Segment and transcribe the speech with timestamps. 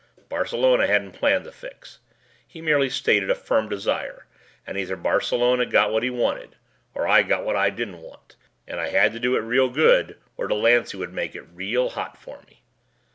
[0.29, 1.99] Barcelona hadn't planned the fix,
[2.47, 4.25] he merely stated a firm desire
[4.65, 6.55] and either Barcelona got what he wanted
[6.95, 8.35] or I got what I didn't want,
[8.67, 12.17] and I had to do it real good or Delancey would make it real hot
[12.17, 12.63] for me.